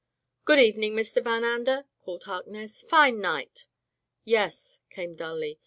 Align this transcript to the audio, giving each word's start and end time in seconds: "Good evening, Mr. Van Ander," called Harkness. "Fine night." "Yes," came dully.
"Good 0.45 0.57
evening, 0.57 0.95
Mr. 0.95 1.23
Van 1.23 1.43
Ander," 1.43 1.85
called 1.99 2.23
Harkness. 2.23 2.81
"Fine 2.81 3.21
night." 3.21 3.67
"Yes," 4.23 4.79
came 4.89 5.13
dully. 5.13 5.59